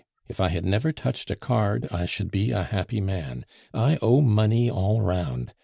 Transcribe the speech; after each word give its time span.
If 0.27 0.39
I 0.39 0.49
had 0.49 0.65
never 0.65 0.91
touched 0.91 1.29
a 1.29 1.35
card, 1.35 1.87
I 1.91 2.07
should 2.07 2.31
be 2.31 2.49
a 2.49 2.63
happy 2.63 2.99
man. 2.99 3.45
I 3.71 3.99
owe 4.01 4.19
money 4.21 4.67
all 4.67 4.99
round. 4.99 5.53